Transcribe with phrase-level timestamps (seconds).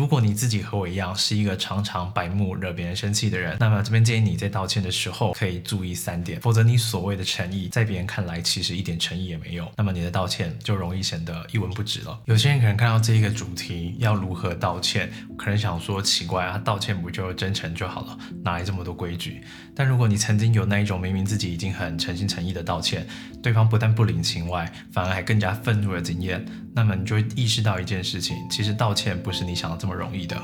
[0.00, 12.18] 如果你自己和我一样是一个常常白目、惹别人生气的人，那么这边建议你在道歉的时候可以注意三点，否则你所谓的诚意在别人看来其实一点诚意也没有，那么你的道歉就容易显得一文不值了。
[12.24, 19.42] 有些人可能看到这一个主题要如何道歉，可能想说奇怪啊，道歉不就真诚就好了，哪来这么多规矩？
[19.76, 23.06] 但如果你曾经有那一种明明自己已经很诚心诚意的道歉，
[23.42, 26.42] 对方不但不领情外，反而还更加愤怒的经验，
[26.74, 30.36] 那么你就会意识到一件事情，其实道歉不是你想的这么容易的。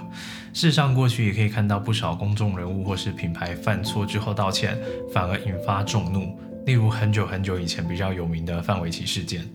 [0.52, 4.78] 事实上，过去也可以看到不少公众人物或是品牌犯错之后道歉，
[5.12, 6.38] 反而引发众怒。
[6.64, 9.48] 例如很久很久以前比较有名的范玮琪事件。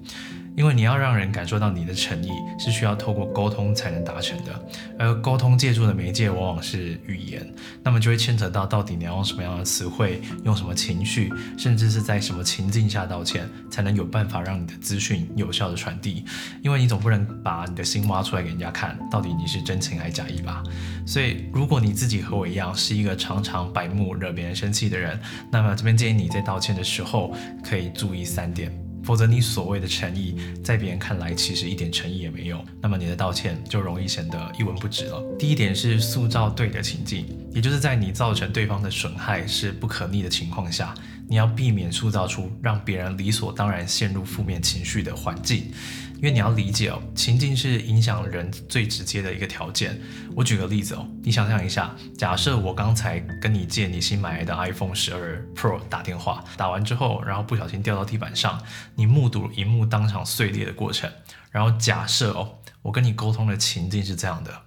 [0.55, 4.68] 因为你要让人感受到你的诚意，是需要透过沟通才能达成的，
[5.00, 7.52] 而沟通借助的媒介往往是语言，
[7.84, 16.26] 那么就会牵扯到到底你要用什么样的词汇，用什么情绪，甚至是在什么情境下道歉，才能有办法让你的资讯有效的传递。
[16.62, 20.62] 因为你总不能把你的心挖出来给人家看，到底你是真情还是假意吧？
[21.06, 25.20] 所以如果你自己和我一样是一个常常白目、惹别人生气的人，
[25.52, 28.81] 那么这边建议你在道歉的时候可以注意三点。
[29.12, 35.22] 否则，你所谓的诚意，在别人看来其实一点诚意也没有，那么你的道歉就容易显得一文不值了。
[35.38, 40.94] 第一点是塑造对的情境，也就是在你造成对方的损害是不可逆的情况下。
[41.28, 45.70] 你要避免塑造出让别人理所当然陷入负面情绪的环境，
[46.22, 50.00] 因为你要理解哦，情境是影响人最直接的一个条件。
[50.36, 58.61] 我举个例子哦，你想象一下，假设我刚才跟你借你新买的 iPhone 十二 Pro 打电话，打完之后，然后不小心掉到地板上，
[58.94, 61.09] 你目睹荧幕当场碎裂的过程。
[61.50, 64.61] 然后假设哦，我跟你沟通的情境是这样的，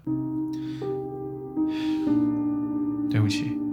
[3.09, 3.64] 对不起。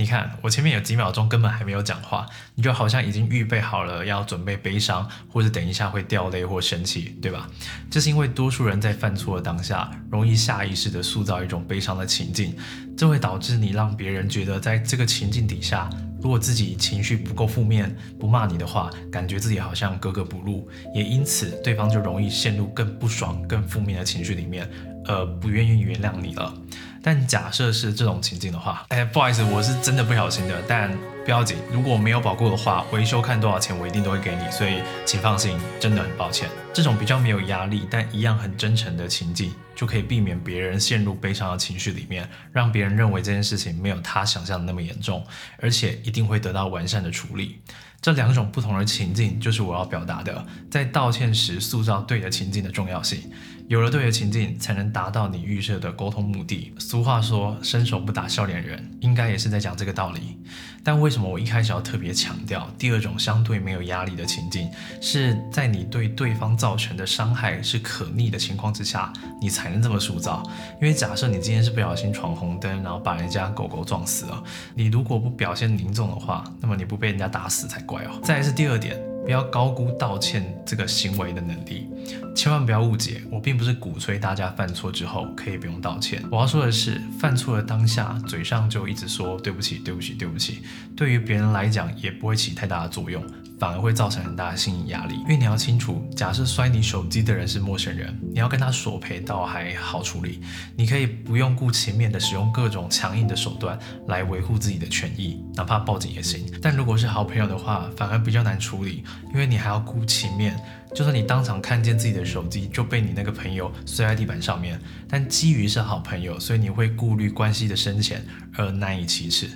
[0.00, 7.46] 你看，我前面有几秒钟根本还没有讲话，你就好像已经预备好了要准备悲伤，或者等一下会掉泪或生气，对吧？
[7.90, 12.56] 这是因为多数人在犯错的当下，容易下意识的塑造一种悲伤的情境，
[12.96, 15.90] 这会导致你让别人觉得在这个情境底下，
[16.22, 24.66] 如果自己情绪不够负面，不骂你的话，感觉自己好像格格不入，也因此对方就容易陷入更不爽、更负面的情绪里面，
[25.04, 26.54] 呃，不愿意原谅你了。
[27.02, 30.54] 但假设是这种情境的话，哎，不好意思，我是真的不小心的。
[30.68, 34.50] 但不要紧，如果没有保固的话，维修看多少钱，我一定都会给你。
[34.50, 36.48] 所以请放心，真的很抱歉。
[36.72, 45.24] 这种比较没有压力，但一样很真诚的情境，就可以避免别人陷入悲伤的情绪里面，让别人认为这件事情没有他想象的那么严重，
[45.58, 47.60] 而且一定会得到完善的处理。
[48.02, 53.30] 这两种不同的情境，就是我要表达的，在道歉时塑造对的情境的重要性。
[53.70, 56.72] 有了对的情境，才能达到你预设的沟通目的。
[56.76, 60.36] 俗话说“伸手不打笑脸人”，应该也是在讲这个道理。
[60.82, 64.68] 但为什么我一开始要特别强调第二种相对没有压力的情境，
[65.00, 70.42] 是在你对对方造成的伤害是可逆的情况之下，你才能这么塑造。
[70.82, 74.42] 因为假设你今天是不小心闯红灯，然后把人家狗狗撞死了，
[74.74, 78.18] 你如果不表现凝重的话，那么你不被人家打死才怪哦。
[78.24, 79.09] 再来是第二点。
[79.24, 81.88] 不要高估道歉这个行为的能力，
[82.34, 86.22] 千万不要误解，我并不是鼓吹大家犯错之后可以不用道歉。
[86.30, 90.62] 我要说的是，犯错的当下，嘴上就一直说对不起、对不起、对不起，
[90.96, 93.22] 对于别人来讲也不会起太大的作用。
[93.60, 100.40] 反而会造成很大的心理压力，因为你要清楚，假设摔你手机的人是陌生人，你要跟他索赔倒还好处理，
[100.74, 103.78] 你可以不用顾情面的使用各种强硬的手段
[104.08, 106.50] 来维护自己的权益，哪怕报警也行。
[106.62, 109.04] 但如果是好朋友的话，反而比较难处理，
[109.34, 110.58] 因为你还要顾情面，
[110.94, 118.24] 就算你当场看见自己的手机就被你那个朋友摔在地板上面，但基于是好朋友，所以你会顾虑关系的深浅
[118.56, 119.48] 而难以启齿。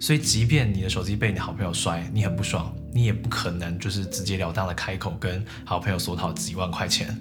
[0.00, 7.14] 所以，即便你的手机被你好朋友摔，你很不爽，你也不可能就是直截了当的开口跟好朋友索讨几万块钱。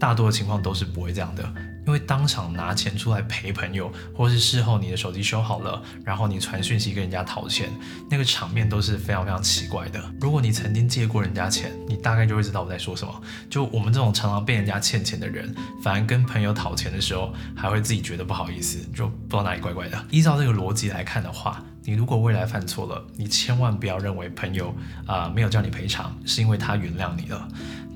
[0.00, 1.54] 大多的情况都是不会这样的，
[1.86, 7.68] 因为当场拿钱出来陪朋友，或是事后你的手机修好了，然后你传讯息跟人家讨钱，
[8.10, 10.02] 那个场面都是非常非常奇怪的。
[10.20, 13.22] 如果你曾经借过人家钱，你大概就会知道我在说什么。
[13.50, 20.04] 就我们这种常常被人家欠钱的人，反而跟朋友讨钱的时候，还会自己觉得不好意思，就不知道哪里怪怪的。
[20.10, 24.74] 依照这个逻辑来看的话，你如果未来犯错了，你千万不要认为朋友
[25.06, 27.48] 啊没有叫你赔偿，是因为他原谅你了。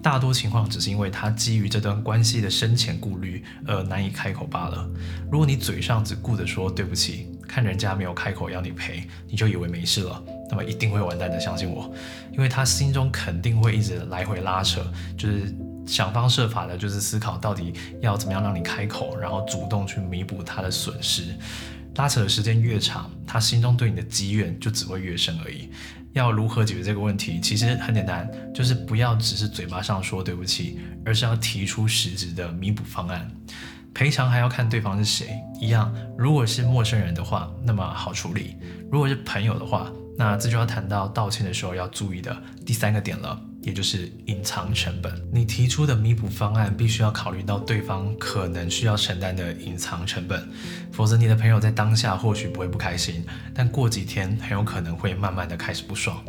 [0.03, 4.89] 大多情况只是因为他基于这段关系的深浅顾虑而难以开口罢了。
[5.31, 11.93] 如果你嘴上只顾着说对不起，看人家没有开口要你赔，你就以为没事了，那么一定会完蛋的，相信我。
[12.33, 14.81] 因为他心中肯定会一直来回拉扯，
[15.17, 15.55] 就是
[15.87, 21.35] 想方设法的，就是思考到底要怎么样让你开口，然后主动去弥补他的损失。
[21.97, 25.69] 拉扯的时间越长，他心中对你的积怨就只会越深而已。
[26.13, 27.41] 要如何解决这个问题？
[27.41, 33.31] 其实很简单，就是不要只是嘴巴上说对不起，而是要提出实质的弥补方案。
[33.95, 38.57] 赔偿还要看对方是谁，一样，如果是陌生人的话，那么好处理；
[38.91, 43.41] 如果是朋友的话，那这就要谈到道歉的时候要注意的第三个点了。
[43.61, 50.49] 也就是隐藏成本，你提出的弥补方案必须要考虑到对方可能需要承担的隐藏成本，
[50.93, 53.25] 否则你的朋友在当下或许不会不开心，
[53.55, 56.23] 但过几天很有可能会慢慢的开始不爽，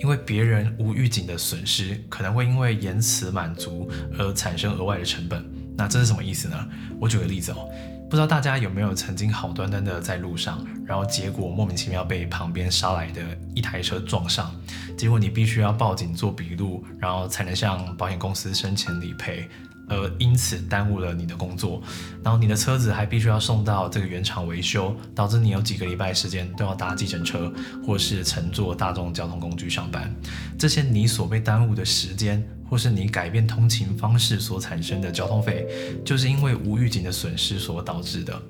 [0.00, 5.44] 因为别人无预警的损失可能会因为延迟满足而产生额外的成本。
[5.76, 6.68] 那这是什么意思呢？
[7.00, 7.68] 我举个例子哦。
[8.14, 13.20] 不知道大家有没有曾经好端端的在路上，然后结果莫名其妙被旁边杀来的
[13.56, 14.54] 一台车撞上，
[14.96, 19.48] 结果你必须要报警做笔录，然后才能向保险公司申请理赔。
[19.88, 21.82] 而因此耽误了你的工作，
[22.22, 27.52] 然后你的车子还必须要送到这个原厂维修，导致你有几个礼拜时间都要搭计程车
[27.86, 30.14] 或是乘坐大众交通工具上班。
[30.58, 35.66] 这些你所被耽误的时间，或是你改变通勤方式所产生的交通费，
[36.04, 38.40] 就是因为无预警的损失所导致的。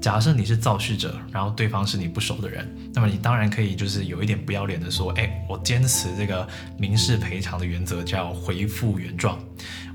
[0.00, 6.46] 假设你是肇事者，然后对方是你不熟的人，那么你当然可以就是有一点不要脸的说，哎，我坚持这个
[6.76, 9.38] 民事赔偿的原则，叫回复原状。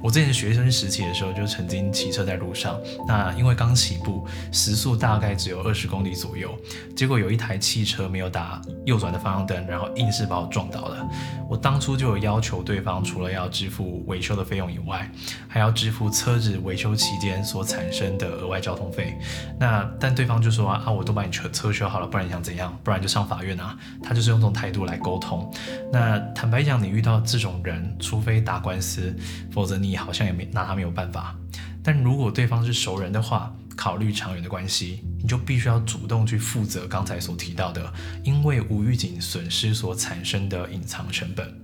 [0.02, 6.56] 我之前学生时期的时候，就曾经骑车在路上，那因为刚起步，时速大概只有二十公里左右，
[6.96, 11.08] 结果有一台汽车没有打右转的方向灯，然后硬是把我撞倒了。
[11.50, 15.10] 我当初就有要求对方，除了要支付维修的费用以外，
[15.48, 19.18] 还要支付车子维修期间所产生的额外交通费。
[19.60, 22.78] 那但对方就说啊，我都把你车车修好了，不然你想怎样？
[22.84, 23.76] 不然就上法院啊。
[24.04, 25.52] 他就是用这种态度来沟通。
[25.92, 29.16] 那坦白讲，你遇到这种人，除非打官司，
[29.52, 29.87] 否则你。
[29.88, 31.34] 你好像也没拿他没有办法，
[31.82, 41.58] 但如果对方是熟人的话，考虑长远的关系，你就必须要主动去负责刚才所提到的，因为无预警损失所产生的隐藏成本。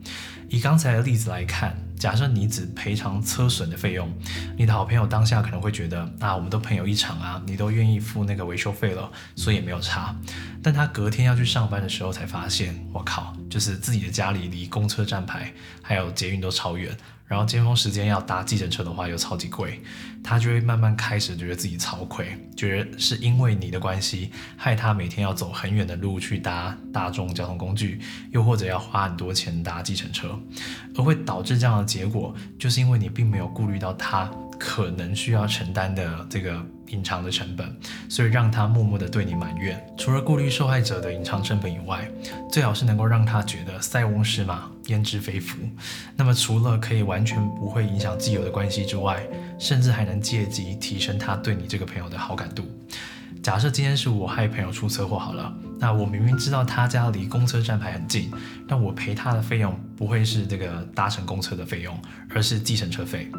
[0.48, 4.10] 以刚才的例子来看，假设你只赔偿车损的费用，
[4.56, 10.16] 你的好朋友当下可能会觉得啊，我们都朋友一场啊，你都愿意付那个维修费了，所以也没有差。
[10.62, 16.96] 但他隔天要去上班的时候才发现，我靠，就是自己的家里离公车站牌还有捷运都超远。
[17.26, 19.82] 然后尖峰时间要搭计程车的话又超级贵，
[20.24, 28.00] 他就会慢慢开始觉得自己超亏，觉得是因为你的关系害他每天要走很远的路去搭大众交通工具，
[28.32, 30.40] 又或者要花很多钱搭计程车，
[30.96, 34.30] 而会导致这样的结果，就是因为你并没有顾虑到他
[34.66, 36.66] 可能需要承担的这个。
[36.90, 37.76] 隐藏的成本，
[38.08, 39.84] 所以让他默默的对你埋怨。
[39.98, 42.08] 除了顾虑受害者的隐藏成本以外，
[42.52, 45.58] 最好是能够让他觉得塞翁失马焉知非福。
[46.16, 49.26] 那么除了可以完全不会影响既有的关系之外，
[49.58, 52.64] 甚至还能借机提升他对你这个朋友的好感度。
[53.42, 58.32] 假设今天是我害朋友出车祸好了，那我明明知道他家离公车站牌很近，
[58.68, 62.00] 但我赔他的费用不会是这个搭乘公车的费用，
[62.30, 63.32] 而是计程车费。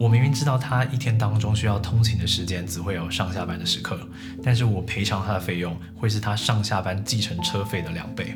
[0.00, 4.00] 我明明知道他一天当中需要通勤的时间只会有上下班的时刻，
[4.42, 8.34] 但是我赔偿他的费用会是他上下班计程车费的两倍。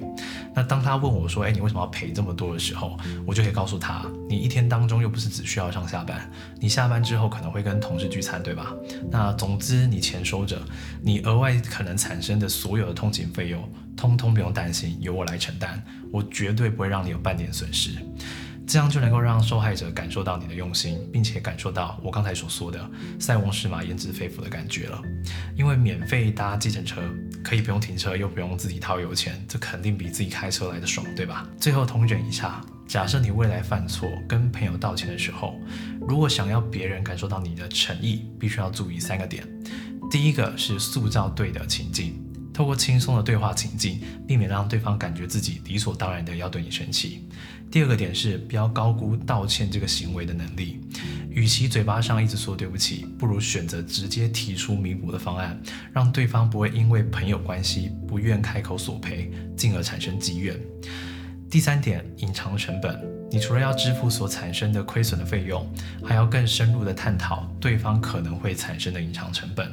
[0.55, 6.31] 那当他问我说：“哎，你为什么要赔这么多的时候？”我就可以告诉他：“你一天当中又不是只需要上下班，
[6.61, 8.75] 你下班之后可能会跟同事聚餐，对吧？
[9.11, 10.61] 那总之你钱收着，
[11.01, 13.67] 你额外可能产生的所有的通勤费用，
[13.97, 15.83] 通通不用担心，由我来承担，
[16.13, 17.93] 我绝对不会让你有半点损失。”
[18.67, 22.91] 这样就能够让受害者感受到你的用心，并且感受到我刚才所说的
[23.21, 25.01] “塞翁失马，焉知非福”的感觉了。
[25.55, 27.03] 因为免费搭计程车，
[27.43, 31.47] 可以不用停车，又不用自己掏油钱，这肯定比自己开车来的爽，对吧？
[31.59, 35.61] 最后统整一下，假设你未来犯错跟朋友道歉的时候，
[36.09, 39.47] 如果想要别人感受到你的诚意，必须要注意三个点。
[40.11, 42.21] 第一个是塑造对的情境。
[42.55, 47.29] 透过轻松的对话情境，避免让对方感觉自己理所当然的要对你生气。
[47.69, 50.81] 第二个点是不要高估道歉这个行为的能力，
[51.29, 55.61] 与其嘴巴上一直说对不起，不如选择直接提出弥补的方案，
[55.93, 60.57] 让对方不会因为朋友关系不愿开口索赔，进而产生积怨。
[61.51, 63.14] 第三点，隐藏成本。
[63.31, 65.67] 你除了要支付所产生的亏损的费用，
[66.05, 69.69] 还要更深入的探讨对方可能会产生的隐藏成本。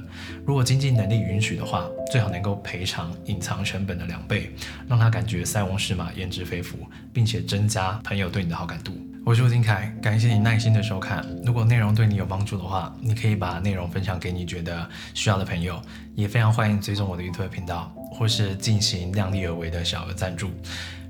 [0.45, 4.51] 如果经济能力允许的话，最好能够赔偿隐藏成本的两倍，
[4.87, 6.79] 让他感觉塞翁失马焉知非福，
[7.13, 8.93] 并且增加朋友对你的好感度。
[9.23, 11.23] 我是吴金凯，感谢你耐心的收看。
[11.45, 15.79] 如果内容对你有帮助的话，你可以把内容分享给你觉得需要的朋友，
[16.15, 20.49] 也非常欢迎追踪我的 YouTube 频道，或是进行量力而为的小额赞助。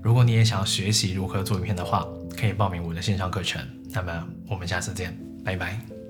[0.01, 2.05] 如果你也想学习如何做影片的话，
[2.37, 3.61] 可以报名我的线上课程。
[3.91, 6.00] 那么我们下次见，拜拜。